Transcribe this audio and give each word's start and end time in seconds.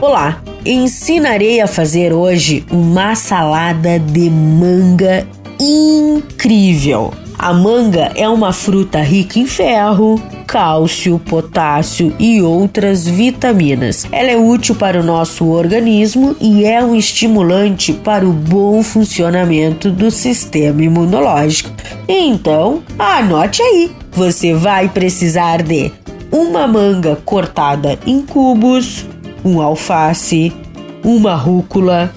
Olá, 0.00 0.40
ensinarei 0.64 1.60
a 1.60 1.66
fazer 1.66 2.12
hoje 2.12 2.64
uma 2.70 3.16
salada 3.16 3.98
de 3.98 4.30
manga 4.30 5.26
incrível. 5.58 7.12
A 7.36 7.52
manga 7.52 8.12
é 8.14 8.28
uma 8.28 8.52
fruta 8.52 9.00
rica 9.00 9.40
em 9.40 9.46
ferro, 9.46 10.22
cálcio, 10.46 11.18
potássio 11.18 12.14
e 12.16 12.40
outras 12.40 13.08
vitaminas. 13.08 14.06
Ela 14.12 14.30
é 14.30 14.36
útil 14.36 14.76
para 14.76 15.00
o 15.00 15.04
nosso 15.04 15.46
organismo 15.46 16.36
e 16.40 16.64
é 16.64 16.80
um 16.82 16.94
estimulante 16.94 17.92
para 17.92 18.24
o 18.24 18.32
bom 18.32 18.84
funcionamento 18.84 19.90
do 19.90 20.12
sistema 20.12 20.80
imunológico. 20.80 21.70
Então, 22.06 22.84
anote 22.96 23.62
aí: 23.62 23.90
você 24.12 24.54
vai 24.54 24.88
precisar 24.88 25.60
de 25.60 25.90
uma 26.30 26.68
manga 26.68 27.16
cortada 27.24 27.98
em 28.06 28.22
cubos, 28.22 29.04
um 29.44 29.60
alface, 29.60 30.52
uma 31.04 31.34
rúcula, 31.34 32.12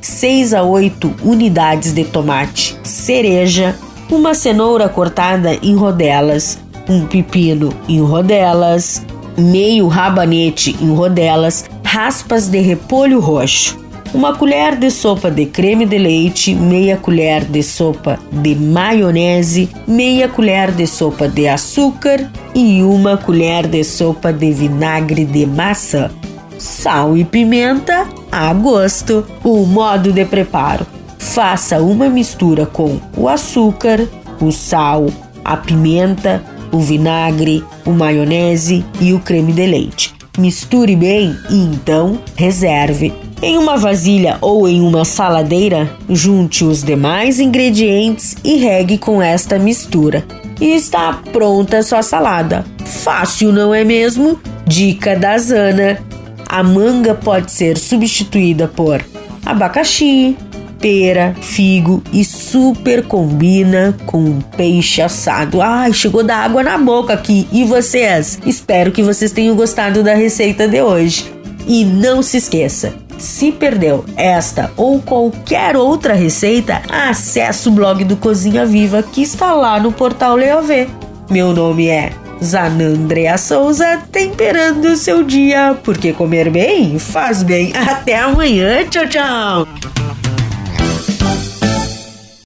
6 0.00 0.54
a 0.54 0.62
8 0.62 1.14
unidades 1.24 1.92
de 1.92 2.04
tomate 2.04 2.78
cereja, 2.82 3.76
uma 4.10 4.34
cenoura 4.34 4.88
cortada 4.88 5.54
em 5.62 5.74
rodelas, 5.74 6.58
um 6.88 7.06
pepino 7.06 7.72
em 7.88 8.00
rodelas, 8.00 9.02
meio 9.36 9.88
rabanete 9.88 10.76
em 10.80 10.94
rodelas, 10.94 11.64
raspas 11.84 12.48
de 12.48 12.60
repolho 12.60 13.20
roxo, 13.20 13.78
uma 14.14 14.34
colher 14.34 14.76
de 14.76 14.90
sopa 14.90 15.30
de 15.30 15.46
creme 15.46 15.84
de 15.84 15.98
leite, 15.98 16.54
meia 16.54 16.96
colher 16.96 17.44
de 17.44 17.62
sopa 17.62 18.18
de 18.30 18.54
maionese, 18.54 19.68
meia 19.86 20.28
colher 20.28 20.72
de 20.72 20.86
sopa 20.86 21.28
de 21.28 21.48
açúcar 21.48 22.30
e 22.54 22.82
uma 22.82 23.16
colher 23.16 23.66
de 23.66 23.82
sopa 23.84 24.32
de 24.32 24.52
vinagre 24.52 25.24
de 25.24 25.44
maçã. 25.44 26.10
Sal 26.58 27.16
e 27.16 27.24
pimenta 27.24 28.06
a 28.30 28.52
gosto. 28.52 29.24
O 29.44 29.64
modo 29.66 30.12
de 30.12 30.24
preparo: 30.24 30.86
faça 31.18 31.80
uma 31.80 32.08
mistura 32.08 32.66
com 32.66 32.98
o 33.16 33.28
açúcar, 33.28 34.06
o 34.40 34.50
sal, 34.50 35.06
a 35.44 35.56
pimenta, 35.56 36.42
o 36.72 36.78
vinagre, 36.78 37.64
o 37.84 37.90
maionese 37.90 38.84
e 39.00 39.12
o 39.12 39.20
creme 39.20 39.52
de 39.52 39.66
leite. 39.66 40.14
Misture 40.38 40.94
bem 40.96 41.34
e 41.48 41.56
então 41.56 42.18
reserve. 42.36 43.12
Em 43.42 43.58
uma 43.58 43.76
vasilha 43.76 44.38
ou 44.40 44.66
em 44.66 44.80
uma 44.80 45.04
saladeira, 45.04 45.90
junte 46.08 46.64
os 46.64 46.82
demais 46.82 47.38
ingredientes 47.38 48.34
e 48.42 48.56
regue 48.56 48.96
com 48.96 49.20
esta 49.20 49.58
mistura. 49.58 50.24
E 50.58 50.74
está 50.74 51.20
pronta 51.32 51.78
a 51.78 51.82
sua 51.82 52.02
salada. 52.02 52.64
Fácil, 52.84 53.52
não 53.52 53.74
é 53.74 53.84
mesmo? 53.84 54.38
Dica 54.66 55.14
da 55.14 55.36
Zana: 55.36 55.98
a 56.46 56.62
manga 56.62 57.14
pode 57.14 57.52
ser 57.52 57.76
substituída 57.76 58.68
por 58.68 59.04
abacaxi, 59.44 60.36
pera, 60.80 61.34
figo 61.40 62.02
e 62.12 62.24
super 62.24 63.02
combina 63.04 63.96
com 64.06 64.18
um 64.18 64.40
peixe 64.40 65.00
assado. 65.00 65.60
Ai, 65.62 65.92
chegou 65.92 66.22
da 66.22 66.36
água 66.36 66.62
na 66.62 66.78
boca 66.78 67.12
aqui. 67.12 67.48
E 67.52 67.64
vocês? 67.64 68.38
Espero 68.46 68.92
que 68.92 69.02
vocês 69.02 69.32
tenham 69.32 69.56
gostado 69.56 70.02
da 70.02 70.14
receita 70.14 70.68
de 70.68 70.80
hoje. 70.80 71.32
E 71.66 71.84
não 71.84 72.22
se 72.22 72.36
esqueça, 72.36 72.94
se 73.18 73.50
perdeu 73.50 74.04
esta 74.16 74.70
ou 74.76 75.00
qualquer 75.02 75.76
outra 75.76 76.14
receita, 76.14 76.80
acesse 76.88 77.68
o 77.68 77.72
blog 77.72 78.04
do 78.04 78.16
Cozinha 78.16 78.64
Viva 78.64 79.02
que 79.02 79.22
está 79.22 79.52
lá 79.52 79.80
no 79.80 79.90
portal 79.90 80.36
Leovê. 80.36 80.86
Meu 81.28 81.52
nome 81.52 81.88
é 81.88 82.12
Zanandrea 82.42 83.38
Souza, 83.38 84.02
temperando 84.12 84.96
seu 84.96 85.22
dia, 85.22 85.76
porque 85.82 86.12
comer 86.12 86.50
bem 86.50 86.98
faz 86.98 87.42
bem. 87.42 87.72
Até 87.74 88.18
amanhã, 88.18 88.84
tchau, 88.88 89.08
tchau! 89.08 89.68